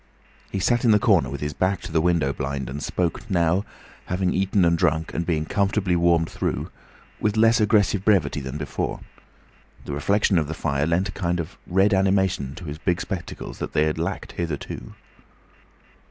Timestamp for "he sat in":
0.51-0.89